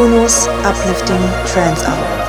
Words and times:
Kunos 0.00 0.48
Uplifting 0.64 1.20
Trance 1.44 1.84
Hour. 1.84 2.19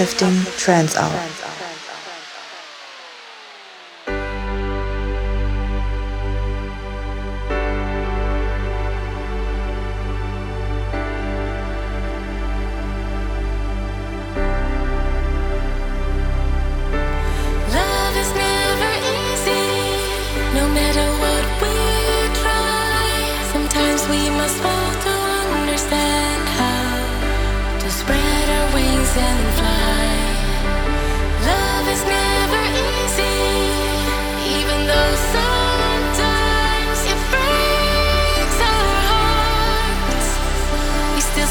Uplifting 0.00 0.44
trance 0.56 0.96
hour. 0.96 1.17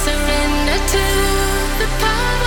surrender 0.04 0.78
to 0.94 1.04
the 1.80 1.88
power 2.00 2.47